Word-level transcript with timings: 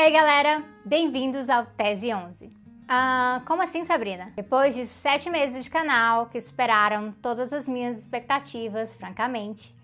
Ei 0.00 0.12
galera, 0.12 0.62
bem-vindos 0.84 1.50
ao 1.50 1.66
Tese 1.66 2.14
11. 2.14 2.56
Ah, 2.86 3.42
como 3.44 3.62
assim, 3.62 3.84
Sabrina? 3.84 4.32
Depois 4.36 4.72
de 4.72 4.86
sete 4.86 5.28
meses 5.28 5.64
de 5.64 5.70
canal 5.70 6.26
que 6.26 6.40
superaram 6.40 7.10
todas 7.20 7.52
as 7.52 7.66
minhas 7.66 7.98
expectativas, 7.98 8.94
francamente, 8.94 9.74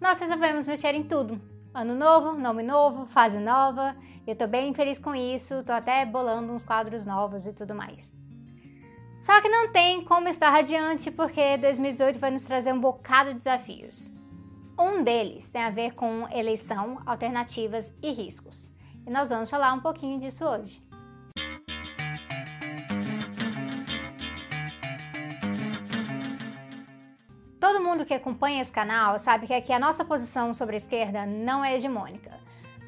nós 0.00 0.20
resolvemos 0.20 0.68
mexer 0.68 0.94
em 0.94 1.02
tudo. 1.02 1.40
Ano 1.74 1.96
novo, 1.96 2.38
nome 2.38 2.62
novo, 2.62 3.06
fase 3.06 3.40
nova. 3.40 3.96
Eu 4.24 4.36
tô 4.36 4.46
bem 4.46 4.72
feliz 4.72 5.00
com 5.00 5.16
isso, 5.16 5.64
tô 5.64 5.72
até 5.72 6.06
bolando 6.06 6.52
uns 6.52 6.62
quadros 6.62 7.04
novos 7.04 7.44
e 7.44 7.52
tudo 7.52 7.74
mais. 7.74 8.14
Só 9.20 9.40
que 9.42 9.48
não 9.48 9.72
tem 9.72 10.04
como 10.04 10.28
estar 10.28 10.50
radiante 10.50 11.10
porque 11.10 11.56
2018 11.56 12.20
vai 12.20 12.30
nos 12.30 12.44
trazer 12.44 12.72
um 12.72 12.80
bocado 12.80 13.30
de 13.30 13.38
desafios. 13.38 14.12
Um 14.78 15.02
deles 15.02 15.50
tem 15.50 15.64
a 15.64 15.70
ver 15.70 15.94
com 15.94 16.28
eleição, 16.30 17.02
alternativas 17.04 17.92
e 18.00 18.12
riscos. 18.12 18.75
E 19.06 19.10
nós 19.10 19.30
vamos 19.30 19.48
falar 19.48 19.72
um 19.72 19.80
pouquinho 19.80 20.18
disso 20.18 20.44
hoje. 20.44 20.82
Todo 27.60 27.82
mundo 27.82 28.04
que 28.04 28.14
acompanha 28.14 28.60
esse 28.60 28.72
canal 28.72 29.18
sabe 29.20 29.46
que 29.46 29.54
aqui 29.54 29.72
a 29.72 29.78
nossa 29.78 30.04
posição 30.04 30.52
sobre 30.52 30.74
a 30.74 30.78
esquerda 30.78 31.24
não 31.24 31.64
é 31.64 31.76
hegemônica, 31.76 32.32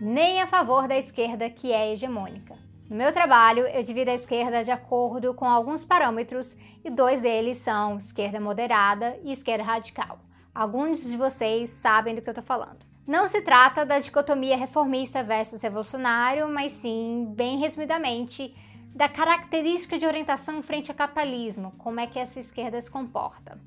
nem 0.00 0.42
a 0.42 0.46
favor 0.46 0.88
da 0.88 0.96
esquerda 0.96 1.48
que 1.48 1.72
é 1.72 1.92
hegemônica. 1.92 2.56
No 2.90 2.96
meu 2.96 3.12
trabalho, 3.12 3.66
eu 3.66 3.82
divido 3.82 4.10
a 4.10 4.14
esquerda 4.14 4.64
de 4.64 4.70
acordo 4.72 5.34
com 5.34 5.44
alguns 5.44 5.84
parâmetros 5.84 6.56
e 6.84 6.90
dois 6.90 7.22
deles 7.22 7.58
são 7.58 7.98
esquerda 7.98 8.40
moderada 8.40 9.16
e 9.22 9.30
esquerda 9.30 9.62
radical. 9.62 10.18
Alguns 10.54 11.04
de 11.04 11.16
vocês 11.16 11.70
sabem 11.70 12.14
do 12.14 12.22
que 12.22 12.28
eu 12.28 12.32
estou 12.32 12.44
falando. 12.44 12.87
Não 13.08 13.26
se 13.26 13.40
trata 13.40 13.86
da 13.86 13.98
dicotomia 13.98 14.54
reformista 14.54 15.22
versus 15.22 15.62
revolucionário, 15.62 16.46
mas 16.46 16.72
sim, 16.72 17.26
bem 17.34 17.56
resumidamente, 17.56 18.54
da 18.94 19.08
característica 19.08 19.98
de 19.98 20.04
orientação 20.04 20.62
frente 20.62 20.90
ao 20.90 20.96
capitalismo, 20.96 21.72
como 21.78 22.00
é 22.00 22.06
que 22.06 22.18
essa 22.18 22.38
esquerda 22.38 22.78
se 22.82 22.90
comporta. 22.90 23.58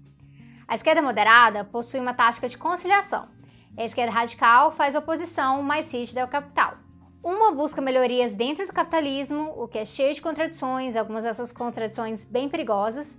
A 0.67 0.75
esquerda 0.75 1.01
moderada 1.01 1.65
possui 1.65 1.99
uma 1.99 2.13
tática 2.13 2.47
de 2.47 2.55
conciliação. 2.55 3.29
A 3.75 3.83
esquerda 3.83 4.11
radical 4.11 4.73
faz 4.73 4.93
oposição 4.93 5.63
mais 5.63 5.91
rígida 5.91 6.21
ao 6.21 6.27
capital. 6.27 6.75
Uma 7.23 7.51
busca 7.51 7.81
melhorias 7.81 8.35
dentro 8.35 8.63
do 8.67 8.71
capitalismo, 8.71 9.55
o 9.57 9.67
que 9.67 9.79
é 9.79 9.85
cheio 9.85 10.13
de 10.13 10.21
contradições, 10.21 10.95
algumas 10.95 11.23
dessas 11.23 11.51
contradições 11.51 12.23
bem 12.25 12.47
perigosas, 12.47 13.17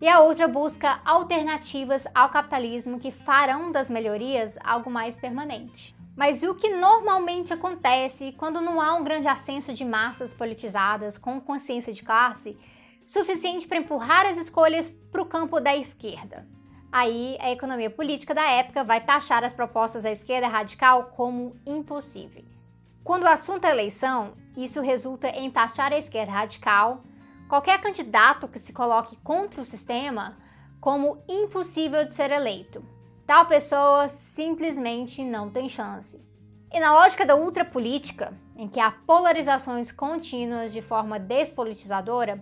e 0.00 0.08
a 0.08 0.20
outra 0.20 0.48
busca 0.48 1.00
alternativas 1.04 2.06
ao 2.14 2.30
capitalismo 2.30 2.98
que 2.98 3.10
farão 3.10 3.70
das 3.70 3.90
melhorias 3.90 4.56
algo 4.64 4.90
mais 4.90 5.16
permanente. 5.16 5.94
Mas 6.16 6.42
o 6.42 6.54
que 6.54 6.70
normalmente 6.70 7.52
acontece 7.52 8.32
quando 8.32 8.60
não 8.60 8.80
há 8.80 8.94
um 8.94 9.04
grande 9.04 9.28
ascenso 9.28 9.72
de 9.72 9.84
massas 9.84 10.34
politizadas 10.34 11.18
com 11.18 11.40
consciência 11.40 11.92
de 11.92 12.02
classe 12.02 12.58
suficiente 13.06 13.66
para 13.66 13.78
empurrar 13.78 14.26
as 14.26 14.36
escolhas 14.36 14.90
para 15.10 15.22
o 15.22 15.26
campo 15.26 15.60
da 15.60 15.76
esquerda? 15.76 16.46
Aí 16.92 17.36
a 17.40 17.50
economia 17.50 17.88
política 17.88 18.34
da 18.34 18.50
época 18.50 18.82
vai 18.82 19.00
taxar 19.00 19.44
as 19.44 19.52
propostas 19.52 20.02
da 20.02 20.10
esquerda 20.10 20.48
radical 20.48 21.12
como 21.16 21.56
impossíveis. 21.64 22.68
Quando 23.04 23.22
o 23.22 23.28
assunto 23.28 23.64
é 23.64 23.70
eleição, 23.70 24.34
isso 24.56 24.80
resulta 24.80 25.28
em 25.28 25.50
taxar 25.50 25.92
a 25.92 25.98
esquerda 25.98 26.32
radical 26.32 27.02
qualquer 27.50 27.82
candidato 27.82 28.46
que 28.46 28.60
se 28.60 28.72
coloque 28.72 29.16
contra 29.24 29.60
o 29.60 29.64
sistema 29.64 30.36
como 30.80 31.20
impossível 31.28 32.04
de 32.04 32.14
ser 32.14 32.30
eleito. 32.30 32.80
Tal 33.26 33.46
pessoa 33.46 34.06
simplesmente 34.08 35.24
não 35.24 35.50
tem 35.50 35.68
chance. 35.68 36.24
E 36.72 36.78
na 36.78 36.94
lógica 36.94 37.26
da 37.26 37.34
ultrapolítica, 37.34 38.32
em 38.56 38.68
que 38.68 38.78
há 38.78 38.92
polarizações 38.92 39.90
contínuas 39.90 40.72
de 40.72 40.80
forma 40.80 41.18
despolitizadora, 41.18 42.40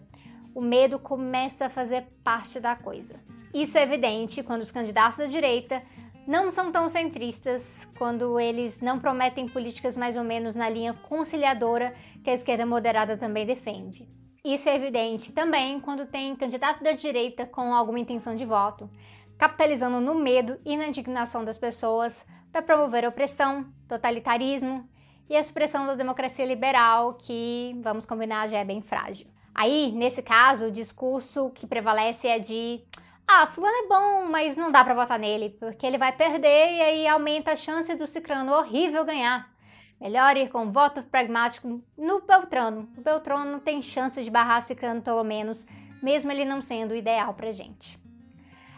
o 0.54 0.60
medo 0.60 0.98
começa 0.98 1.66
a 1.66 1.70
fazer 1.70 2.06
parte 2.22 2.60
da 2.60 2.76
coisa. 2.76 3.18
Isso 3.54 3.78
é 3.78 3.84
evidente 3.84 4.42
quando 4.42 4.60
os 4.60 4.70
candidatos 4.70 5.16
da 5.16 5.26
direita 5.26 5.82
não 6.26 6.50
são 6.50 6.70
tão 6.70 6.90
centristas, 6.90 7.88
quando 7.96 8.38
eles 8.38 8.78
não 8.82 8.98
prometem 8.98 9.48
políticas 9.48 9.96
mais 9.96 10.18
ou 10.18 10.24
menos 10.24 10.54
na 10.54 10.68
linha 10.68 10.92
conciliadora 10.92 11.94
que 12.22 12.28
a 12.28 12.34
esquerda 12.34 12.66
moderada 12.66 13.16
também 13.16 13.46
defende. 13.46 14.17
Isso 14.44 14.68
é 14.68 14.76
evidente 14.76 15.32
também 15.32 15.80
quando 15.80 16.06
tem 16.06 16.34
candidato 16.36 16.82
da 16.82 16.92
direita 16.92 17.44
com 17.44 17.74
alguma 17.74 17.98
intenção 17.98 18.36
de 18.36 18.44
voto, 18.44 18.88
capitalizando 19.36 20.00
no 20.00 20.14
medo 20.14 20.58
e 20.64 20.76
na 20.76 20.88
indignação 20.88 21.44
das 21.44 21.58
pessoas 21.58 22.24
para 22.52 22.62
promover 22.62 23.06
opressão, 23.06 23.66
totalitarismo 23.88 24.88
e 25.28 25.36
a 25.36 25.42
supressão 25.42 25.86
da 25.86 25.94
democracia 25.94 26.44
liberal, 26.44 27.14
que, 27.14 27.76
vamos 27.82 28.06
combinar, 28.06 28.48
já 28.48 28.58
é 28.58 28.64
bem 28.64 28.80
frágil. 28.80 29.26
Aí, 29.54 29.92
nesse 29.92 30.22
caso, 30.22 30.66
o 30.66 30.70
discurso 30.70 31.50
que 31.50 31.66
prevalece 31.66 32.28
é 32.28 32.38
de 32.38 32.80
ah, 33.26 33.46
fulano 33.46 33.76
é 33.76 33.88
bom, 33.88 34.30
mas 34.30 34.56
não 34.56 34.72
dá 34.72 34.82
para 34.82 34.94
votar 34.94 35.18
nele, 35.18 35.50
porque 35.60 35.84
ele 35.84 35.98
vai 35.98 36.12
perder 36.12 36.76
e 36.76 36.80
aí 36.80 37.06
aumenta 37.06 37.52
a 37.52 37.56
chance 37.56 37.94
do 37.94 38.06
cicrano 38.06 38.52
horrível 38.52 39.04
ganhar. 39.04 39.52
Melhor 40.00 40.36
ir 40.36 40.48
com 40.48 40.70
voto 40.70 41.02
pragmático 41.02 41.82
no 41.96 42.20
Beltrano. 42.20 42.88
O 42.96 43.00
Beltrano 43.00 43.58
tem 43.58 43.82
chance 43.82 44.22
de 44.22 44.30
barrar 44.30 44.62
Cicrano 44.62 45.02
pelo 45.02 45.24
menos, 45.24 45.66
mesmo 46.00 46.30
ele 46.30 46.44
não 46.44 46.62
sendo 46.62 46.94
ideal 46.94 47.34
pra 47.34 47.50
gente. 47.50 47.98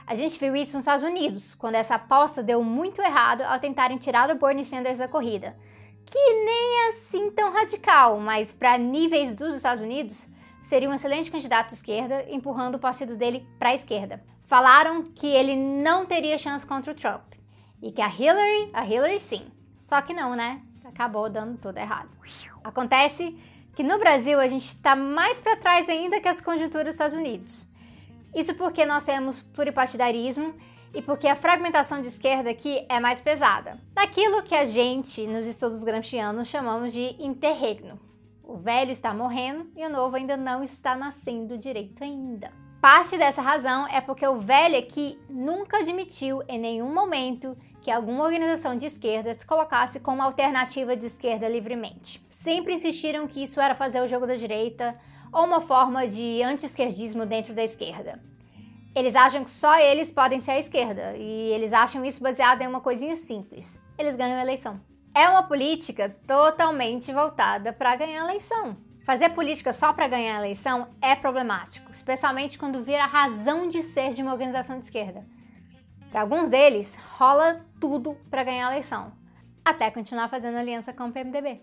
A 0.06 0.14
gente 0.14 0.40
viu 0.40 0.56
isso 0.56 0.72
nos 0.72 0.82
Estados 0.82 1.04
Unidos, 1.04 1.54
quando 1.54 1.76
essa 1.76 1.94
aposta 1.94 2.42
deu 2.42 2.64
muito 2.64 3.00
errado 3.00 3.42
ao 3.42 3.60
tentarem 3.60 3.98
tirar 3.98 4.30
o 4.30 4.34
Bernie 4.34 4.64
Sanders 4.64 4.98
da 4.98 5.06
corrida. 5.06 5.56
Que 6.06 6.18
nem 6.18 6.88
assim 6.88 7.30
tão 7.30 7.52
radical, 7.52 8.18
mas 8.18 8.50
para 8.50 8.76
níveis 8.76 9.34
dos 9.34 9.54
Estados 9.54 9.82
Unidos, 9.82 10.26
seria 10.62 10.88
um 10.88 10.94
excelente 10.94 11.30
candidato 11.30 11.74
esquerda, 11.74 12.24
empurrando 12.28 12.76
o 12.76 12.80
partido 12.80 13.14
dele 13.14 13.46
para 13.58 13.68
a 13.68 13.74
esquerda. 13.74 14.24
Falaram 14.48 15.04
que 15.04 15.28
ele 15.28 15.54
não 15.54 16.06
teria 16.06 16.38
chance 16.38 16.66
contra 16.66 16.92
o 16.92 16.96
Trump 16.96 17.34
e 17.80 17.92
que 17.92 18.02
a 18.02 18.08
Hillary, 18.08 18.70
a 18.72 18.84
Hillary 18.84 19.20
sim. 19.20 19.46
Só 19.78 20.00
que 20.02 20.12
não, 20.12 20.34
né? 20.34 20.60
Acabou 20.90 21.30
dando 21.30 21.58
tudo 21.58 21.78
errado. 21.78 22.10
Acontece 22.62 23.36
que 23.74 23.82
no 23.82 23.98
Brasil 23.98 24.38
a 24.38 24.48
gente 24.48 24.66
está 24.66 24.94
mais 24.94 25.40
para 25.40 25.56
trás 25.56 25.88
ainda 25.88 26.20
que 26.20 26.28
as 26.28 26.40
conjunturas 26.40 26.86
dos 26.86 26.94
Estados 26.94 27.16
Unidos. 27.16 27.66
Isso 28.34 28.54
porque 28.54 28.84
nós 28.84 29.04
temos 29.04 29.40
pluripartidarismo 29.40 30.54
e 30.94 31.00
porque 31.02 31.26
a 31.26 31.36
fragmentação 31.36 32.02
de 32.02 32.08
esquerda 32.08 32.50
aqui 32.50 32.84
é 32.88 33.00
mais 33.00 33.20
pesada. 33.20 33.78
Daquilo 33.92 34.42
que 34.42 34.54
a 34.54 34.64
gente, 34.64 35.26
nos 35.26 35.46
estudos 35.46 35.82
gramscianos, 35.82 36.48
chamamos 36.48 36.92
de 36.92 37.16
interregno. 37.18 37.98
O 38.42 38.56
velho 38.56 38.90
está 38.90 39.14
morrendo 39.14 39.70
e 39.76 39.86
o 39.86 39.90
novo 39.90 40.16
ainda 40.16 40.36
não 40.36 40.64
está 40.64 40.96
nascendo 40.96 41.56
direito 41.56 42.02
ainda. 42.02 42.50
Parte 42.80 43.16
dessa 43.16 43.42
razão 43.42 43.86
é 43.88 44.00
porque 44.00 44.26
o 44.26 44.40
velho 44.40 44.78
aqui 44.78 45.18
nunca 45.28 45.78
admitiu 45.78 46.42
em 46.48 46.58
nenhum 46.58 46.92
momento 46.92 47.56
que 47.80 47.90
alguma 47.90 48.24
organização 48.24 48.76
de 48.76 48.86
esquerda 48.86 49.34
se 49.34 49.46
colocasse 49.46 50.00
como 50.00 50.22
alternativa 50.22 50.96
de 50.96 51.06
esquerda 51.06 51.48
livremente. 51.48 52.22
Sempre 52.42 52.74
insistiram 52.74 53.26
que 53.26 53.42
isso 53.42 53.60
era 53.60 53.74
fazer 53.74 54.00
o 54.00 54.06
jogo 54.06 54.26
da 54.26 54.34
direita 54.34 54.96
ou 55.32 55.44
uma 55.44 55.60
forma 55.60 56.06
de 56.06 56.42
anti-esquerdismo 56.42 57.26
dentro 57.26 57.54
da 57.54 57.62
esquerda. 57.62 58.20
Eles 58.94 59.14
acham 59.14 59.44
que 59.44 59.50
só 59.50 59.78
eles 59.78 60.10
podem 60.10 60.40
ser 60.40 60.52
a 60.52 60.58
esquerda 60.58 61.14
e 61.16 61.52
eles 61.52 61.72
acham 61.72 62.04
isso 62.04 62.22
baseado 62.22 62.62
em 62.62 62.66
uma 62.66 62.80
coisinha 62.80 63.14
simples: 63.14 63.78
eles 63.96 64.16
ganham 64.16 64.38
a 64.38 64.42
eleição. 64.42 64.80
É 65.14 65.28
uma 65.28 65.44
política 65.44 66.16
totalmente 66.26 67.12
voltada 67.12 67.72
para 67.72 67.96
ganhar 67.96 68.22
a 68.22 68.24
eleição. 68.24 68.76
Fazer 69.04 69.30
política 69.30 69.72
só 69.72 69.92
para 69.92 70.08
ganhar 70.08 70.36
a 70.36 70.40
eleição 70.40 70.88
é 71.00 71.16
problemático, 71.16 71.90
especialmente 71.90 72.58
quando 72.58 72.82
vira 72.82 73.04
a 73.04 73.08
razão 73.08 73.68
de 73.68 73.82
ser 73.82 74.12
de 74.12 74.22
uma 74.22 74.32
organização 74.32 74.78
de 74.78 74.84
esquerda. 74.84 75.24
Para 76.10 76.22
alguns 76.22 76.50
deles, 76.50 76.98
rola 77.16 77.64
tudo 77.80 78.16
para 78.28 78.42
ganhar 78.42 78.66
a 78.66 78.72
eleição, 78.72 79.12
até 79.64 79.88
continuar 79.92 80.28
fazendo 80.28 80.56
aliança 80.58 80.92
com 80.92 81.04
o 81.04 81.12
PMDB. 81.12 81.60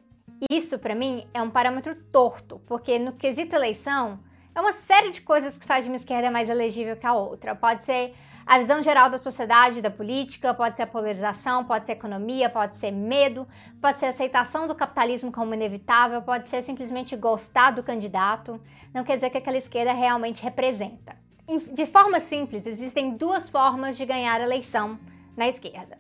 Isso, 0.50 0.80
para 0.80 0.96
mim, 0.96 1.28
é 1.34 1.42
um 1.42 1.50
parâmetro 1.50 1.94
torto, 2.14 2.60
porque 2.66 2.98
no 2.98 3.12
quesito 3.12 3.54
eleição, 3.54 4.20
é 4.56 4.62
uma 4.62 4.72
série 4.72 5.12
de 5.12 5.20
coisas 5.20 5.58
que 5.58 5.66
faz 5.66 5.84
de 5.84 5.92
uma 5.92 5.98
esquerda 5.98 6.32
mais 6.32 6.48
elegível 6.48 6.96
que 6.96 7.06
a 7.06 7.14
outra. 7.14 7.56
Pode 7.56 7.84
ser 7.84 8.16
a 8.46 8.58
visão 8.58 8.82
geral 8.82 9.10
da 9.10 9.18
sociedade, 9.18 9.82
da 9.82 9.92
política, 9.92 10.54
pode 10.54 10.78
ser 10.78 10.84
a 10.84 10.88
polarização, 10.88 11.66
pode 11.66 11.86
ser 11.86 11.92
a 11.92 11.96
economia, 11.96 12.50
pode 12.50 12.78
ser 12.78 12.92
medo, 12.92 13.46
pode 13.82 14.00
ser 14.00 14.06
a 14.06 14.10
aceitação 14.12 14.66
do 14.66 14.76
capitalismo 14.76 15.30
como 15.30 15.54
inevitável, 15.54 16.22
pode 16.22 16.48
ser 16.48 16.62
simplesmente 16.62 17.18
gostar 17.18 17.72
do 17.72 17.84
candidato. 17.84 18.62
Não 18.94 19.04
quer 19.04 19.16
dizer 19.16 19.30
que 19.30 19.38
aquela 19.40 19.58
esquerda 19.58 19.92
realmente 19.92 20.42
representa. 20.42 21.27
De 21.74 21.86
forma 21.86 22.20
simples, 22.20 22.66
existem 22.66 23.16
duas 23.16 23.50
formas 23.50 23.96
de 23.96 24.06
ganhar 24.06 24.42
eleição 24.42 25.00
na 25.36 25.48
esquerda. 25.48 25.98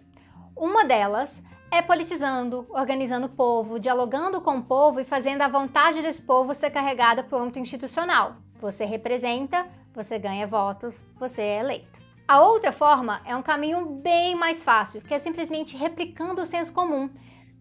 Uma 0.53 0.83
delas 0.83 1.41
é 1.71 1.81
politizando, 1.81 2.65
organizando 2.69 3.27
o 3.27 3.29
povo, 3.29 3.79
dialogando 3.79 4.41
com 4.41 4.57
o 4.57 4.63
povo 4.63 4.99
e 4.99 5.05
fazendo 5.05 5.43
a 5.43 5.47
vontade 5.47 6.01
desse 6.01 6.21
povo 6.21 6.53
ser 6.53 6.69
carregada 6.71 7.23
para 7.23 7.37
o 7.37 7.41
âmbito 7.41 7.59
institucional. 7.59 8.35
Você 8.59 8.83
representa, 8.83 9.65
você 9.93 10.19
ganha 10.19 10.45
votos, 10.45 10.99
você 11.17 11.41
é 11.41 11.59
eleito. 11.59 11.97
A 12.27 12.41
outra 12.41 12.73
forma 12.73 13.21
é 13.23 13.33
um 13.33 13.41
caminho 13.41 13.85
bem 13.85 14.35
mais 14.35 14.65
fácil, 14.65 15.01
que 15.01 15.13
é 15.13 15.19
simplesmente 15.19 15.77
replicando 15.77 16.41
o 16.41 16.45
senso 16.45 16.73
comum, 16.73 17.09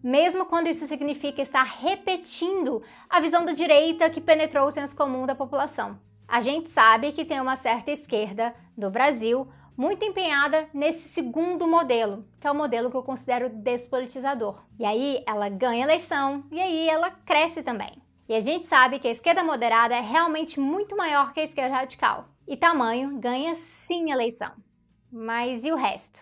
mesmo 0.03 0.45
quando 0.45 0.67
isso 0.67 0.85
significa 0.87 1.41
estar 1.41 1.63
repetindo 1.63 2.83
a 3.09 3.21
visão 3.21 3.45
da 3.45 3.53
direita 3.53 4.09
que 4.09 4.19
penetrou 4.19 4.67
o 4.67 4.71
senso 4.71 4.93
comum 4.93 5.25
da 5.25 5.33
população. 5.33 5.97
A 6.27 6.41
gente 6.41 6.69
sabe 6.69 7.13
que 7.13 7.23
tem 7.23 7.39
uma 7.39 7.55
certa 7.55 7.89
esquerda 7.89 8.53
do 8.77 8.91
Brasil 8.91 9.47
muito 9.77 10.03
empenhada 10.03 10.67
nesse 10.73 11.07
segundo 11.07 11.65
modelo, 11.65 12.25
que 12.41 12.47
é 12.47 12.51
o 12.51 12.55
modelo 12.55 12.91
que 12.91 12.97
eu 12.97 13.03
considero 13.03 13.47
despolitizador. 13.47 14.59
E 14.77 14.83
aí 14.83 15.23
ela 15.25 15.47
ganha 15.47 15.85
eleição 15.85 16.43
e 16.51 16.59
aí 16.59 16.89
ela 16.89 17.11
cresce 17.11 17.63
também. 17.63 18.01
E 18.27 18.35
a 18.35 18.41
gente 18.41 18.67
sabe 18.67 18.99
que 18.99 19.07
a 19.07 19.11
esquerda 19.11 19.41
moderada 19.41 19.95
é 19.95 20.01
realmente 20.01 20.59
muito 20.59 20.97
maior 20.97 21.31
que 21.31 21.39
a 21.39 21.43
esquerda 21.43 21.77
radical. 21.77 22.27
E 22.45 22.57
tamanho 22.57 23.17
ganha 23.19 23.55
sim 23.55 24.11
eleição. 24.11 24.51
Mas 25.09 25.63
e 25.63 25.71
o 25.71 25.77
resto? 25.77 26.19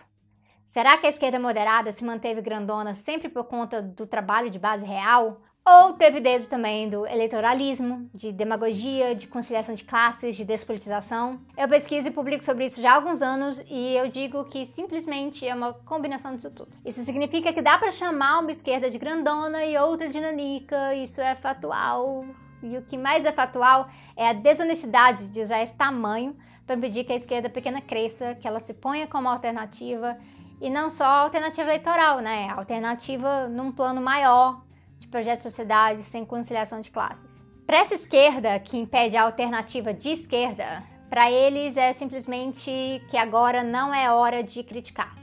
Será 0.66 0.98
que 0.98 1.06
a 1.06 1.10
esquerda 1.10 1.40
moderada 1.40 1.90
se 1.90 2.04
manteve 2.04 2.40
grandona 2.40 2.94
sempre 2.94 3.28
por 3.28 3.44
conta 3.44 3.82
do 3.82 4.06
trabalho 4.06 4.50
de 4.50 4.58
base 4.58 4.84
real? 4.84 5.40
Ou 5.68 5.94
teve 5.94 6.20
dedo 6.20 6.46
também 6.46 6.88
do 6.88 7.04
eleitoralismo, 7.04 8.08
de 8.14 8.30
demagogia, 8.30 9.16
de 9.16 9.26
conciliação 9.26 9.74
de 9.74 9.82
classes, 9.82 10.36
de 10.36 10.44
despolitização? 10.44 11.40
Eu 11.58 11.68
pesquiso 11.68 12.06
e 12.06 12.12
publico 12.12 12.44
sobre 12.44 12.66
isso 12.66 12.80
já 12.80 12.92
há 12.92 12.94
alguns 12.94 13.20
anos 13.20 13.60
e 13.68 13.96
eu 13.96 14.06
digo 14.06 14.44
que 14.44 14.66
simplesmente 14.66 15.44
é 15.44 15.52
uma 15.52 15.72
combinação 15.72 16.36
disso 16.36 16.52
tudo. 16.52 16.70
Isso 16.84 17.02
significa 17.02 17.52
que 17.52 17.60
dá 17.60 17.76
para 17.78 17.90
chamar 17.90 18.38
uma 18.38 18.52
esquerda 18.52 18.88
de 18.88 18.96
grandona 18.96 19.64
e 19.64 19.76
outra 19.76 20.08
de 20.08 20.20
nanica, 20.20 20.94
isso 20.94 21.20
é 21.20 21.34
factual. 21.34 22.24
E 22.62 22.78
o 22.78 22.82
que 22.82 22.96
mais 22.96 23.24
é 23.24 23.32
factual 23.32 23.88
é 24.16 24.28
a 24.28 24.32
desonestidade 24.32 25.28
de 25.28 25.40
usar 25.40 25.60
esse 25.64 25.74
tamanho 25.74 26.36
para 26.64 26.76
impedir 26.76 27.02
que 27.02 27.12
a 27.12 27.16
esquerda 27.16 27.50
pequena 27.50 27.80
cresça, 27.80 28.36
que 28.36 28.46
ela 28.46 28.60
se 28.60 28.72
ponha 28.72 29.08
como 29.08 29.28
alternativa 29.28 30.16
e 30.60 30.70
não 30.70 30.90
só 30.90 31.04
alternativa 31.04 31.68
eleitoral, 31.68 32.20
né? 32.20 32.50
Alternativa 32.50 33.48
num 33.48 33.72
plano 33.72 34.00
maior, 34.00 34.64
de 34.98 35.08
projeto 35.08 35.38
de 35.38 35.44
sociedade 35.44 36.02
sem 36.02 36.24
conciliação 36.24 36.80
de 36.80 36.90
classes. 36.90 37.44
Para 37.66 37.78
essa 37.78 37.94
esquerda 37.94 38.58
que 38.60 38.76
impede 38.76 39.16
a 39.16 39.22
alternativa 39.22 39.92
de 39.92 40.10
esquerda, 40.10 40.82
para 41.10 41.30
eles 41.30 41.76
é 41.76 41.92
simplesmente 41.92 42.70
que 43.10 43.16
agora 43.16 43.62
não 43.62 43.94
é 43.94 44.12
hora 44.12 44.42
de 44.42 44.62
criticar. 44.62 45.14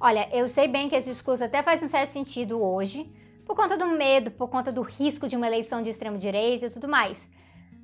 Olha, 0.00 0.28
eu 0.32 0.48
sei 0.48 0.68
bem 0.68 0.88
que 0.88 0.94
esse 0.94 1.10
discurso 1.10 1.44
até 1.44 1.62
faz 1.62 1.82
um 1.82 1.88
certo 1.88 2.10
sentido 2.10 2.62
hoje, 2.62 3.10
por 3.44 3.56
conta 3.56 3.76
do 3.76 3.86
medo, 3.86 4.30
por 4.30 4.48
conta 4.48 4.70
do 4.70 4.82
risco 4.82 5.26
de 5.26 5.36
uma 5.36 5.46
eleição 5.46 5.82
de 5.82 5.90
extremo 5.90 6.18
direita 6.18 6.66
e 6.66 6.70
tudo 6.70 6.86
mais. 6.86 7.28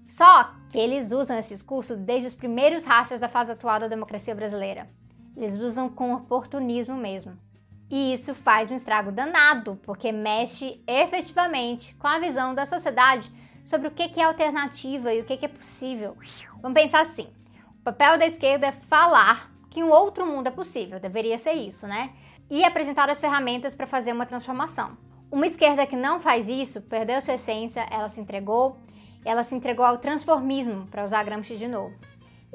Só 0.07 0.51
que 0.71 0.79
eles 0.79 1.11
usam 1.13 1.39
esse 1.39 1.55
discurso 1.55 1.97
desde 1.97 2.29
os 2.29 2.35
primeiros 2.35 2.85
rachas 2.85 3.19
da 3.19 3.29
fase 3.29 3.53
atual 3.53 3.81
da 3.81 3.89
democracia 3.89 4.35
brasileira. 4.35 4.89
Eles 5.37 5.57
usam 5.57 5.89
com 5.89 6.15
oportunismo 6.15 6.95
mesmo. 6.97 7.37
E 7.95 8.13
isso 8.13 8.35
faz 8.35 8.73
um 8.73 8.75
estrago 8.75 9.13
danado, 9.13 9.79
porque 9.85 10.11
mexe 10.11 10.83
efetivamente 10.85 11.95
com 11.95 12.09
a 12.09 12.19
visão 12.19 12.53
da 12.53 12.67
sociedade 12.67 13.31
sobre 13.65 13.87
o 13.87 13.93
que 13.93 14.21
é 14.21 14.25
alternativa 14.25 15.15
e 15.15 15.21
o 15.21 15.25
que 15.25 15.45
é 15.45 15.47
possível. 15.47 16.17
Vamos 16.61 16.75
pensar 16.75 17.03
assim: 17.03 17.29
o 17.79 17.85
papel 17.85 18.19
da 18.19 18.27
esquerda 18.27 18.67
é 18.67 18.73
falar 18.73 19.49
que 19.71 19.81
um 19.81 19.91
outro 19.91 20.27
mundo 20.27 20.49
é 20.49 20.51
possível, 20.51 20.99
deveria 20.99 21.39
ser 21.39 21.53
isso, 21.53 21.87
né? 21.87 22.11
E 22.51 22.65
apresentar 22.65 23.09
as 23.09 23.21
ferramentas 23.21 23.77
para 23.77 23.87
fazer 23.87 24.13
uma 24.13 24.27
transformação. 24.27 24.99
Uma 25.31 25.47
esquerda 25.47 25.87
que 25.87 25.95
não 25.95 26.19
faz 26.19 26.49
isso 26.49 26.81
perdeu 26.81 27.21
sua 27.21 27.35
essência, 27.35 27.87
ela 27.89 28.09
se 28.09 28.21
entregou, 28.21 28.77
ela 29.25 29.45
se 29.45 29.55
entregou 29.55 29.85
ao 29.85 29.99
transformismo, 29.99 30.89
para 30.89 31.05
usar 31.05 31.23
Gramsci 31.23 31.55
de 31.57 31.69
novo. 31.69 31.95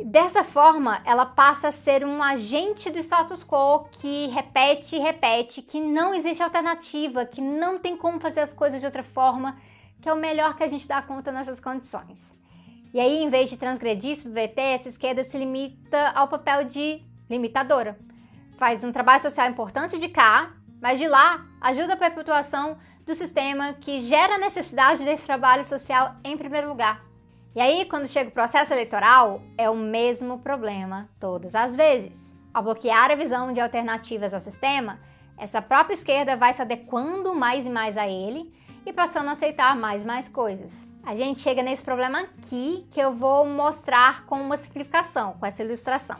Dessa 0.05 0.43
forma, 0.43 1.01
ela 1.03 1.25
passa 1.25 1.67
a 1.67 1.71
ser 1.71 2.05
um 2.05 2.23
agente 2.23 2.89
do 2.89 2.99
status 2.99 3.43
quo 3.43 3.85
que 3.91 4.27
repete 4.27 4.95
e 4.95 4.99
repete 4.99 5.61
que 5.61 5.79
não 5.79 6.13
existe 6.13 6.41
alternativa, 6.41 7.25
que 7.25 7.41
não 7.41 7.77
tem 7.77 7.97
como 7.97 8.19
fazer 8.19 8.39
as 8.39 8.53
coisas 8.53 8.79
de 8.79 8.85
outra 8.85 9.03
forma, 9.03 9.57
que 10.01 10.07
é 10.07 10.13
o 10.13 10.17
melhor 10.17 10.55
que 10.55 10.63
a 10.63 10.67
gente 10.67 10.87
dá 10.87 11.01
conta 11.01 11.31
nessas 11.31 11.59
condições. 11.59 12.33
E 12.93 12.99
aí, 12.99 13.21
em 13.21 13.29
vez 13.29 13.49
de 13.49 13.57
transgredir, 13.57 14.15
subverter, 14.15 14.75
essa 14.75 14.89
esquerda 14.89 15.23
se 15.23 15.37
limita 15.37 16.09
ao 16.15 16.27
papel 16.27 16.63
de 16.63 17.03
limitadora. 17.29 17.99
Faz 18.57 18.83
um 18.83 18.91
trabalho 18.91 19.21
social 19.21 19.49
importante 19.49 19.99
de 19.99 20.07
cá, 20.07 20.53
mas 20.81 20.97
de 20.97 21.07
lá 21.07 21.45
ajuda 21.61 21.93
a 21.93 21.97
perpetuação 21.97 22.77
do 23.05 23.13
sistema 23.13 23.73
que 23.73 24.01
gera 24.01 24.35
a 24.35 24.39
necessidade 24.39 25.03
desse 25.03 25.25
trabalho 25.25 25.65
social 25.65 26.15
em 26.23 26.37
primeiro 26.37 26.69
lugar. 26.69 27.08
E 27.55 27.59
aí, 27.59 27.85
quando 27.85 28.07
chega 28.07 28.29
o 28.29 28.33
processo 28.33 28.71
eleitoral, 28.71 29.41
é 29.57 29.67
o 29.69 29.75
mesmo 29.75 30.37
problema 30.37 31.09
todas 31.19 31.55
as 31.55 31.75
vezes. 31.75 32.37
Ao 32.53 32.61
bloquear 32.61 33.09
a 33.09 33.15
visão 33.15 33.51
de 33.51 33.59
alternativas 33.59 34.35
ao 34.35 34.39
sistema, 34.39 34.99
essa 35.35 35.59
própria 35.59 35.95
esquerda 35.95 36.35
vai 36.37 36.53
se 36.53 36.61
adequando 36.61 37.33
mais 37.33 37.65
e 37.65 37.69
mais 37.69 37.97
a 37.97 38.07
ele 38.07 38.53
e 38.85 38.93
passando 38.93 39.29
a 39.29 39.31
aceitar 39.31 39.75
mais 39.75 40.03
e 40.03 40.05
mais 40.05 40.29
coisas. 40.29 40.71
A 41.03 41.15
gente 41.15 41.39
chega 41.39 41.63
nesse 41.63 41.83
problema 41.83 42.19
aqui 42.19 42.85
que 42.91 42.99
eu 42.99 43.13
vou 43.13 43.45
mostrar 43.47 44.25
com 44.25 44.35
uma 44.35 44.57
simplificação, 44.57 45.33
com 45.33 45.45
essa 45.45 45.63
ilustração. 45.63 46.17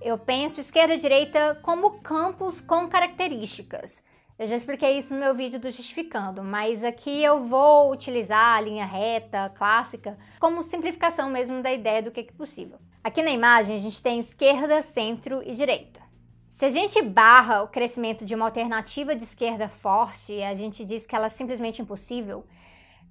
Eu 0.00 0.16
penso 0.16 0.60
esquerda 0.60 0.94
e 0.94 0.98
direita 0.98 1.58
como 1.62 2.00
campos 2.02 2.60
com 2.60 2.88
características. 2.88 4.02
Eu 4.42 4.48
já 4.48 4.56
expliquei 4.56 4.98
isso 4.98 5.14
no 5.14 5.20
meu 5.20 5.36
vídeo 5.36 5.60
do 5.60 5.70
Justificando, 5.70 6.42
mas 6.42 6.82
aqui 6.82 7.22
eu 7.22 7.44
vou 7.44 7.92
utilizar 7.92 8.56
a 8.56 8.60
linha 8.60 8.84
reta, 8.84 9.52
clássica, 9.56 10.18
como 10.40 10.64
simplificação 10.64 11.30
mesmo 11.30 11.62
da 11.62 11.72
ideia 11.72 12.02
do 12.02 12.10
que 12.10 12.18
é 12.18 12.24
possível. 12.24 12.80
Aqui 13.04 13.22
na 13.22 13.30
imagem 13.30 13.76
a 13.76 13.78
gente 13.78 14.02
tem 14.02 14.18
esquerda, 14.18 14.82
centro 14.82 15.44
e 15.46 15.54
direita. 15.54 16.00
Se 16.48 16.64
a 16.64 16.70
gente 16.70 17.00
barra 17.00 17.62
o 17.62 17.68
crescimento 17.68 18.24
de 18.24 18.34
uma 18.34 18.46
alternativa 18.46 19.14
de 19.14 19.22
esquerda 19.22 19.68
forte, 19.68 20.42
a 20.42 20.56
gente 20.56 20.84
diz 20.84 21.06
que 21.06 21.14
ela 21.14 21.26
é 21.26 21.28
simplesmente 21.28 21.80
impossível, 21.80 22.44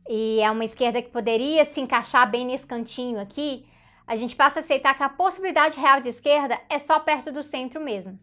e 0.10 0.42
é 0.42 0.52
uma 0.52 0.66
esquerda 0.66 1.02
que 1.02 1.12
poderia 1.12 1.64
se 1.64 1.80
encaixar 1.80 2.30
bem 2.30 2.46
nesse 2.46 2.68
cantinho 2.68 3.22
aqui, 3.22 3.66
a 4.06 4.18
gente 4.18 4.36
passa 4.36 4.60
a 4.60 4.64
aceitar 4.64 4.96
que 4.96 5.04
a 5.04 5.08
possibilidade 5.08 5.80
real 5.80 6.02
de 6.02 6.10
esquerda 6.10 6.60
é 6.70 6.78
só 6.78 7.00
perto 7.00 7.32
do 7.32 7.42
centro 7.42 7.80
mesmo. 7.80 8.20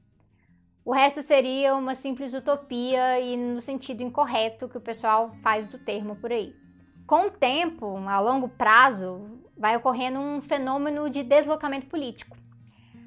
O 0.88 0.92
resto 0.94 1.22
seria 1.22 1.74
uma 1.74 1.94
simples 1.94 2.32
utopia 2.32 3.20
e 3.20 3.36
no 3.36 3.60
sentido 3.60 4.02
incorreto 4.02 4.70
que 4.70 4.78
o 4.78 4.80
pessoal 4.80 5.36
faz 5.42 5.68
do 5.68 5.78
termo 5.78 6.16
por 6.16 6.32
aí. 6.32 6.56
Com 7.06 7.26
o 7.26 7.30
tempo, 7.30 7.98
a 8.06 8.18
longo 8.20 8.48
prazo, 8.48 9.38
vai 9.54 9.76
ocorrendo 9.76 10.18
um 10.18 10.40
fenômeno 10.40 11.10
de 11.10 11.22
deslocamento 11.22 11.88
político. 11.88 12.38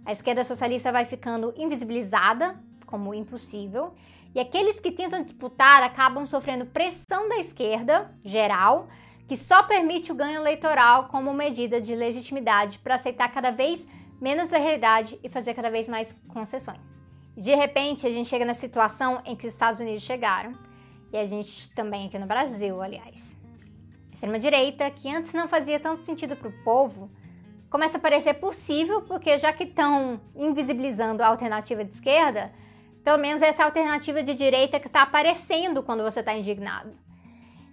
A 0.05 0.11
esquerda 0.11 0.43
socialista 0.43 0.91
vai 0.91 1.05
ficando 1.05 1.55
invisibilizada 1.57 2.55
como 2.85 3.15
impossível, 3.15 3.95
e 4.35 4.39
aqueles 4.39 4.79
que 4.79 4.91
tentam 4.91 5.23
disputar 5.23 5.81
acabam 5.81 6.27
sofrendo 6.27 6.67
pressão 6.67 7.27
da 7.29 7.39
esquerda 7.39 8.13
geral, 8.23 8.89
que 9.27 9.35
só 9.35 9.63
permite 9.63 10.11
o 10.11 10.15
ganho 10.15 10.39
eleitoral 10.39 11.07
como 11.07 11.33
medida 11.33 11.81
de 11.81 11.95
legitimidade 11.95 12.77
para 12.77 12.93
aceitar 12.93 13.33
cada 13.33 13.49
vez 13.49 13.87
menos 14.21 14.49
da 14.49 14.59
realidade 14.59 15.19
e 15.23 15.29
fazer 15.29 15.55
cada 15.55 15.71
vez 15.71 15.87
mais 15.87 16.15
concessões. 16.27 17.00
De 17.35 17.55
repente, 17.55 18.05
a 18.05 18.11
gente 18.11 18.27
chega 18.27 18.43
na 18.43 18.53
situação 18.53 19.21
em 19.25 19.35
que 19.35 19.47
os 19.47 19.53
Estados 19.53 19.79
Unidos 19.79 20.03
chegaram, 20.03 20.53
e 21.13 21.17
a 21.17 21.25
gente 21.25 21.73
também 21.73 22.07
aqui 22.07 22.19
no 22.19 22.25
Brasil, 22.25 22.81
aliás. 22.81 23.37
A 24.09 24.13
extrema-direita, 24.13 24.91
que 24.91 25.09
antes 25.09 25.33
não 25.33 25.47
fazia 25.47 25.79
tanto 25.79 26.01
sentido 26.01 26.35
para 26.35 26.49
o 26.49 26.63
povo, 26.63 27.09
começa 27.69 27.97
a 27.97 28.01
parecer 28.01 28.33
possível, 28.35 29.01
porque 29.03 29.37
já 29.37 29.53
que 29.53 29.63
estão 29.63 30.19
invisibilizando 30.35 31.23
a 31.23 31.27
alternativa 31.27 31.85
de 31.85 31.93
esquerda, 31.93 32.51
pelo 33.01 33.17
menos 33.17 33.41
essa 33.41 33.63
alternativa 33.63 34.21
de 34.21 34.35
direita 34.35 34.79
que 34.79 34.87
está 34.87 35.03
aparecendo 35.03 35.81
quando 35.81 36.03
você 36.03 36.19
está 36.19 36.33
indignado. 36.33 36.91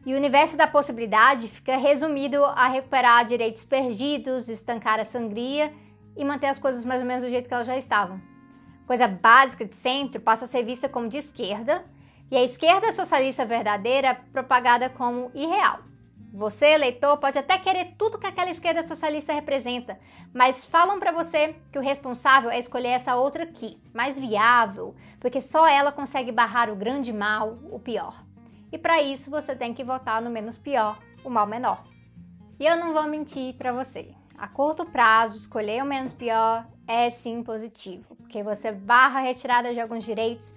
E 0.07 0.15
o 0.15 0.17
universo 0.17 0.57
da 0.57 0.69
possibilidade 0.69 1.49
fica 1.49 1.77
resumido 1.77 2.45
a 2.45 2.69
recuperar 2.69 3.27
direitos 3.27 3.65
perdidos, 3.65 4.49
estancar 4.49 5.01
a 5.01 5.05
sangria 5.05 5.73
e 6.17 6.25
manter 6.25 6.47
as 6.47 6.61
coisas 6.61 6.85
mais 6.85 7.03
ou 7.03 7.07
menos 7.07 7.25
do 7.25 7.31
jeito 7.31 7.49
que 7.49 7.55
elas 7.55 7.67
já 7.67 7.77
estavam 7.77 8.38
coisa 8.89 9.07
básica 9.07 9.67
de 9.67 9.75
centro, 9.75 10.19
passa 10.19 10.47
a 10.47 10.49
ser 10.49 10.65
vista 10.65 10.89
como 10.89 11.11
de 11.11 11.19
esquerda, 11.19 11.85
e 12.31 12.37
a 12.39 12.43
esquerda 12.43 12.91
socialista 12.91 13.45
verdadeira 13.45 14.09
é 14.09 14.15
propagada 14.15 14.89
como 14.89 15.31
irreal. 15.35 15.81
Você, 16.33 16.69
eleitor, 16.69 17.19
pode 17.19 17.39
até 17.39 17.59
querer 17.59 17.97
tudo 17.99 18.19
que 18.19 18.27
aquela 18.27 18.51
esquerda 18.51 18.87
socialista 18.87 19.35
representa, 19.35 20.01
mas 20.33 20.65
falam 20.65 20.99
para 20.99 21.13
você 21.13 21.55
que 21.71 21.79
o 21.79 21.83
responsável 21.83 22.51
é 22.51 22.59
escolher 22.59 22.89
essa 22.89 23.15
outra 23.15 23.45
aqui, 23.45 23.79
mais 23.93 24.19
viável, 24.19 24.95
porque 25.21 25.43
só 25.43 25.69
ela 25.69 25.93
consegue 25.93 26.33
barrar 26.33 26.71
o 26.71 26.77
grande 26.77 27.13
mal, 27.13 27.59
o 27.71 27.79
pior. 27.79 28.25
E 28.73 28.79
para 28.79 29.03
isso 29.03 29.31
você 29.31 29.55
tem 29.55 29.75
que 29.75 29.85
votar 29.85 30.23
no 30.23 30.31
menos 30.31 30.57
pior, 30.57 30.99
o 31.23 31.29
mal 31.29 31.47
menor. 31.47 31.83
E 32.59 32.65
eu 32.65 32.77
não 32.77 32.95
vou 32.95 33.05
mentir 33.05 33.55
para 33.55 33.71
você. 33.71 34.15
A 34.37 34.49
curto 34.49 34.87
prazo, 34.87 35.37
escolher 35.37 35.83
o 35.83 35.87
menos 35.87 36.15
pior 36.15 36.67
é 36.89 37.11
sim 37.11 37.43
positivo, 37.43 38.17
porque 38.17 38.43
você 38.43 38.73
barra 38.73 39.21
a 39.21 39.23
retirada 39.23 39.75
de 39.75 39.79
alguns 39.79 40.05
direitos, 40.05 40.55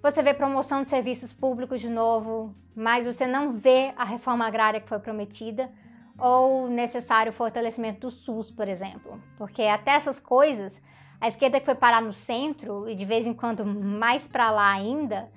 você 0.00 0.22
vê 0.22 0.32
promoção 0.32 0.82
de 0.82 0.88
serviços 0.88 1.32
públicos 1.32 1.80
de 1.80 1.88
novo, 1.88 2.54
mas 2.76 3.04
você 3.04 3.26
não 3.26 3.52
vê 3.52 3.92
a 3.96 4.04
reforma 4.04 4.46
agrária 4.46 4.80
que 4.80 4.88
foi 4.88 5.00
prometida 5.00 5.70
ou 6.16 6.68
necessário 6.68 7.32
fortalecimento 7.32 8.02
do 8.02 8.10
SUS, 8.10 8.50
por 8.50 8.68
exemplo. 8.68 9.20
Porque 9.36 9.62
até 9.62 9.92
essas 9.92 10.20
coisas, 10.20 10.80
a 11.20 11.26
esquerda 11.26 11.58
que 11.58 11.66
foi 11.66 11.74
parar 11.74 12.00
no 12.00 12.12
centro 12.12 12.88
e 12.88 12.94
de 12.94 13.04
vez 13.04 13.26
em 13.26 13.34
quando 13.34 13.66
mais 13.66 14.28
para 14.28 14.52
lá 14.52 14.70
ainda, 14.72 15.28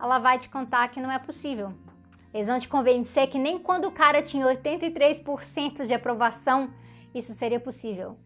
ela 0.00 0.18
vai 0.18 0.38
te 0.38 0.48
contar 0.48 0.88
que 0.88 1.00
não 1.00 1.12
é 1.12 1.18
possível. 1.20 1.72
Eles 2.32 2.48
vão 2.48 2.58
te 2.58 2.68
convencer 2.68 3.28
que 3.28 3.38
nem 3.38 3.60
quando 3.60 3.86
o 3.86 3.92
cara 3.92 4.20
tinha 4.20 4.44
83% 4.44 5.86
de 5.86 5.94
aprovação, 5.94 6.70
isso 7.14 7.32
seria 7.32 7.60
possível. 7.60 8.16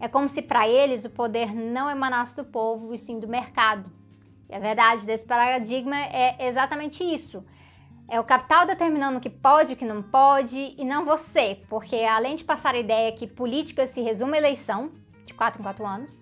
É 0.00 0.08
como 0.08 0.28
se 0.28 0.40
para 0.40 0.66
eles 0.66 1.04
o 1.04 1.10
poder 1.10 1.54
não 1.54 1.90
emanasse 1.90 2.34
do 2.34 2.44
povo 2.44 2.94
e 2.94 2.98
sim 2.98 3.20
do 3.20 3.28
mercado. 3.28 3.84
E 4.48 4.54
a 4.54 4.58
verdade 4.58 5.04
desse 5.04 5.26
paradigma 5.26 5.96
é 5.96 6.48
exatamente 6.48 7.04
isso. 7.04 7.44
É 8.08 8.18
o 8.18 8.24
capital 8.24 8.66
determinando 8.66 9.18
o 9.18 9.20
que 9.20 9.30
pode 9.30 9.70
e 9.70 9.74
o 9.74 9.76
que 9.76 9.84
não 9.84 10.02
pode, 10.02 10.74
e 10.76 10.84
não 10.84 11.04
você, 11.04 11.62
porque 11.68 11.96
além 11.96 12.34
de 12.34 12.42
passar 12.42 12.74
a 12.74 12.78
ideia 12.78 13.12
que 13.12 13.26
política 13.26 13.86
se 13.86 14.00
resume 14.00 14.34
à 14.34 14.38
eleição, 14.38 14.90
de 15.24 15.34
4 15.34 15.60
em 15.60 15.62
4 15.62 15.86
anos, 15.86 16.20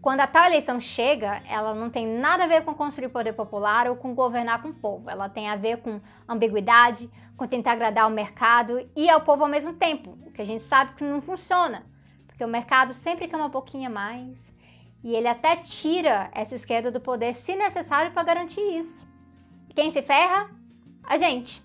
quando 0.00 0.20
a 0.20 0.26
tal 0.26 0.46
eleição 0.46 0.80
chega, 0.80 1.42
ela 1.48 1.74
não 1.74 1.90
tem 1.90 2.06
nada 2.06 2.44
a 2.44 2.46
ver 2.46 2.64
com 2.64 2.72
construir 2.74 3.08
poder 3.08 3.32
popular 3.32 3.88
ou 3.88 3.96
com 3.96 4.14
governar 4.14 4.62
com 4.62 4.68
o 4.68 4.74
povo. 4.74 5.10
Ela 5.10 5.28
tem 5.28 5.48
a 5.48 5.56
ver 5.56 5.78
com 5.78 6.00
ambiguidade, 6.28 7.10
com 7.36 7.46
tentar 7.46 7.72
agradar 7.72 8.06
o 8.06 8.10
mercado 8.10 8.88
e 8.94 9.10
ao 9.10 9.22
povo 9.22 9.42
ao 9.42 9.50
mesmo 9.50 9.74
tempo, 9.74 10.16
o 10.24 10.30
que 10.30 10.40
a 10.40 10.46
gente 10.46 10.62
sabe 10.62 10.94
que 10.94 11.04
não 11.04 11.20
funciona, 11.20 11.84
porque 12.36 12.44
o 12.44 12.48
mercado 12.48 12.92
sempre 12.92 13.26
quer 13.26 13.36
uma 13.36 13.48
pouquinho 13.48 13.90
mais 13.90 14.52
e 15.02 15.14
ele 15.14 15.26
até 15.26 15.56
tira 15.56 16.28
essa 16.34 16.54
esquerda 16.54 16.92
do 16.92 17.00
poder 17.00 17.32
se 17.32 17.56
necessário 17.56 18.12
para 18.12 18.22
garantir 18.24 18.60
isso. 18.60 18.94
Quem 19.74 19.90
se 19.90 20.02
ferra? 20.02 20.50
A 21.08 21.16
gente. 21.16 21.64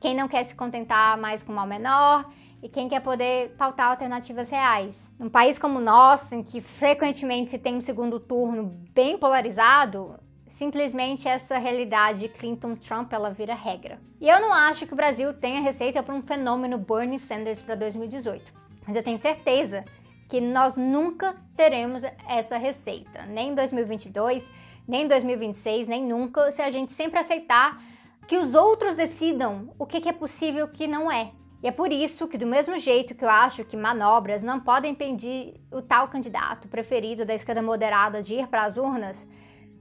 Quem 0.00 0.14
não 0.14 0.28
quer 0.28 0.44
se 0.44 0.54
contentar 0.54 1.18
mais 1.18 1.42
com 1.42 1.50
o 1.50 1.54
mal 1.56 1.66
menor 1.66 2.30
e 2.62 2.68
quem 2.68 2.88
quer 2.88 3.00
poder 3.00 3.56
pautar 3.56 3.90
alternativas 3.90 4.48
reais. 4.48 5.10
Num 5.18 5.28
país 5.28 5.58
como 5.58 5.80
o 5.80 5.82
nosso, 5.82 6.36
em 6.36 6.42
que 6.44 6.60
frequentemente 6.60 7.50
se 7.50 7.58
tem 7.58 7.76
um 7.76 7.80
segundo 7.80 8.20
turno 8.20 8.62
bem 8.94 9.18
polarizado, 9.18 10.20
simplesmente 10.50 11.26
essa 11.26 11.58
realidade 11.58 12.28
Clinton-Trump 12.28 13.12
ela 13.12 13.30
vira 13.32 13.56
regra. 13.56 14.00
E 14.20 14.28
eu 14.28 14.40
não 14.40 14.52
acho 14.52 14.86
que 14.86 14.92
o 14.92 14.96
Brasil 14.96 15.34
tenha 15.34 15.60
receita 15.60 16.00
para 16.00 16.14
um 16.14 16.22
fenômeno 16.22 16.78
Bernie 16.78 17.18
Sanders 17.18 17.60
para 17.60 17.74
2018, 17.74 18.44
mas 18.86 18.94
eu 18.94 19.02
tenho 19.02 19.18
certeza 19.18 19.84
que 20.32 20.40
nós 20.40 20.76
nunca 20.76 21.36
teremos 21.54 22.02
essa 22.26 22.56
receita, 22.56 23.26
nem 23.26 23.50
em 23.50 23.54
2022, 23.54 24.50
nem 24.88 25.04
em 25.04 25.06
2026, 25.06 25.86
nem 25.86 26.06
nunca, 26.06 26.50
se 26.50 26.62
a 26.62 26.70
gente 26.70 26.90
sempre 26.94 27.18
aceitar 27.18 27.78
que 28.26 28.38
os 28.38 28.54
outros 28.54 28.96
decidam 28.96 29.74
o 29.78 29.84
que 29.84 30.08
é 30.08 30.12
possível 30.12 30.60
e 30.60 30.62
o 30.62 30.72
que 30.72 30.86
não 30.86 31.12
é. 31.12 31.32
E 31.62 31.68
é 31.68 31.70
por 31.70 31.92
isso 31.92 32.26
que, 32.26 32.38
do 32.38 32.46
mesmo 32.46 32.78
jeito 32.78 33.14
que 33.14 33.22
eu 33.22 33.28
acho 33.28 33.62
que 33.62 33.76
manobras 33.76 34.42
não 34.42 34.58
podem 34.58 34.92
impedir 34.92 35.60
o 35.70 35.82
tal 35.82 36.08
candidato 36.08 36.66
preferido 36.66 37.26
da 37.26 37.34
esquerda 37.34 37.60
moderada 37.60 38.22
de 38.22 38.36
ir 38.36 38.46
para 38.46 38.64
as 38.64 38.78
urnas, 38.78 39.28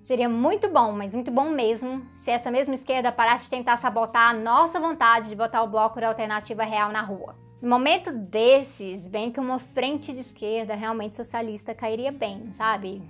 seria 0.03 0.27
muito 0.27 0.67
bom, 0.67 0.91
mas 0.91 1.13
muito 1.13 1.31
bom 1.31 1.47
mesmo, 1.47 2.05
se 2.11 2.29
essa 2.29 2.51
mesma 2.51 2.75
esquerda 2.75 3.09
parasse 3.09 3.45
de 3.45 3.51
tentar 3.51 3.77
sabotar 3.77 4.31
a 4.31 4.33
nossa 4.33 4.81
vontade 4.81 5.29
de 5.29 5.35
botar 5.37 5.63
o 5.63 5.67
bloco 5.69 6.01
da 6.01 6.09
alternativa 6.09 6.65
real 6.65 6.91
na 6.91 7.01
rua. 7.01 7.50
No 7.61 7.69
momento 7.69 8.11
desses, 8.11 9.05
bem 9.05 9.31
que 9.31 9.39
uma 9.39 9.59
frente 9.59 10.11
de 10.11 10.21
esquerda 10.21 10.73
realmente 10.73 11.15
socialista 11.15 11.75
cairia 11.75 12.11
bem, 12.11 12.51
sabe? 12.53 13.03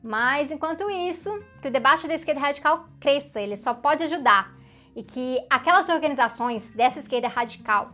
Mas 0.00 0.52
enquanto 0.52 0.88
isso, 0.88 1.42
que 1.60 1.66
o 1.66 1.72
debate 1.72 2.06
da 2.06 2.14
esquerda 2.14 2.40
radical 2.40 2.88
cresça, 3.00 3.40
ele 3.40 3.56
só 3.56 3.74
pode 3.74 4.04
ajudar. 4.04 4.54
E 4.94 5.02
que 5.02 5.44
aquelas 5.50 5.88
organizações 5.88 6.70
dessa 6.70 7.00
esquerda 7.00 7.26
radical 7.26 7.90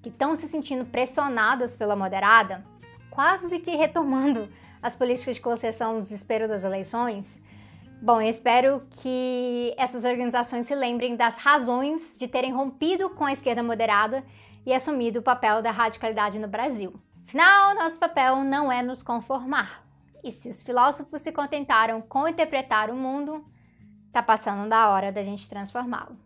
que 0.00 0.08
estão 0.08 0.36
se 0.36 0.46
sentindo 0.46 0.84
pressionadas 0.84 1.74
pela 1.74 1.96
moderada, 1.96 2.64
quase 3.10 3.58
que 3.58 3.72
retomando 3.72 4.48
as 4.80 4.94
políticas 4.94 5.34
de 5.34 5.40
concessão 5.40 5.96
no 5.96 6.02
desespero 6.02 6.46
das 6.46 6.62
eleições. 6.62 7.36
Bom, 8.00 8.22
eu 8.22 8.28
espero 8.28 8.82
que 9.02 9.74
essas 9.76 10.04
organizações 10.04 10.68
se 10.68 10.76
lembrem 10.76 11.16
das 11.16 11.36
razões 11.38 12.16
de 12.16 12.28
terem 12.28 12.52
rompido 12.52 13.10
com 13.10 13.24
a 13.24 13.32
esquerda 13.32 13.64
moderada 13.64 14.24
e 14.64 14.72
assumido 14.72 15.20
o 15.20 15.22
papel 15.22 15.62
da 15.62 15.70
radicalidade 15.70 16.38
no 16.38 16.48
Brasil. 16.48 16.94
Afinal, 17.26 17.74
nosso 17.74 17.98
papel 17.98 18.36
não 18.44 18.70
é 18.70 18.82
nos 18.82 19.02
conformar. 19.02 19.84
E 20.22 20.32
se 20.32 20.48
os 20.48 20.62
filósofos 20.62 21.22
se 21.22 21.32
contentaram 21.32 22.00
com 22.02 22.28
interpretar 22.28 22.90
o 22.90 22.96
mundo, 22.96 23.44
tá 24.12 24.22
passando 24.22 24.68
da 24.68 24.90
hora 24.90 25.12
da 25.12 25.22
gente 25.22 25.48
transformá-lo. 25.48 26.16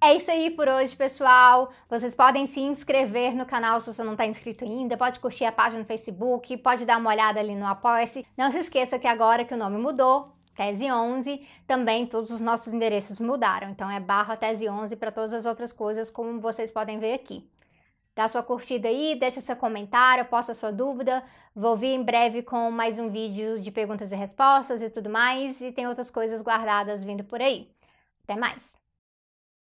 É 0.00 0.14
isso 0.14 0.30
aí 0.30 0.50
por 0.50 0.68
hoje, 0.68 0.94
pessoal. 0.94 1.72
Vocês 1.88 2.14
podem 2.14 2.46
se 2.46 2.60
inscrever 2.60 3.34
no 3.34 3.46
canal 3.46 3.80
se 3.80 3.92
você 3.92 4.04
não 4.04 4.12
está 4.12 4.26
inscrito 4.26 4.64
ainda, 4.64 4.96
pode 4.96 5.18
curtir 5.18 5.46
a 5.46 5.52
página 5.52 5.80
no 5.80 5.86
Facebook, 5.86 6.56
pode 6.58 6.84
dar 6.84 6.98
uma 6.98 7.10
olhada 7.10 7.40
ali 7.40 7.54
no 7.54 7.66
Apoia-se. 7.66 8.26
Não 8.36 8.52
se 8.52 8.58
esqueça 8.58 8.98
que 8.98 9.08
agora 9.08 9.44
que 9.44 9.54
o 9.54 9.56
nome 9.56 9.78
mudou, 9.78 10.36
Tese 10.54 10.90
11, 10.90 11.46
também 11.66 12.06
todos 12.06 12.30
os 12.30 12.40
nossos 12.40 12.72
endereços 12.72 13.18
mudaram. 13.18 13.70
Então 13.70 13.90
é 13.90 13.98
barra 13.98 14.36
Tese 14.36 14.68
11 14.68 14.96
para 14.96 15.10
todas 15.10 15.32
as 15.32 15.46
outras 15.46 15.72
coisas, 15.72 16.10
como 16.10 16.40
vocês 16.40 16.70
podem 16.70 16.98
ver 16.98 17.14
aqui. 17.14 17.48
Dá 18.16 18.26
sua 18.28 18.42
curtida 18.42 18.88
aí, 18.88 19.14
deixa 19.14 19.42
seu 19.42 19.54
comentário, 19.54 20.24
posta 20.24 20.54
sua 20.54 20.72
dúvida. 20.72 21.22
Vou 21.54 21.76
vir 21.76 21.88
em 21.88 22.02
breve 22.02 22.42
com 22.42 22.70
mais 22.70 22.98
um 22.98 23.10
vídeo 23.10 23.60
de 23.60 23.70
perguntas 23.70 24.10
e 24.10 24.16
respostas 24.16 24.80
e 24.80 24.88
tudo 24.88 25.10
mais. 25.10 25.60
E 25.60 25.70
tem 25.70 25.86
outras 25.86 26.10
coisas 26.10 26.40
guardadas 26.40 27.04
vindo 27.04 27.22
por 27.24 27.42
aí. 27.42 27.70
Até 28.24 28.34
mais! 28.34 28.85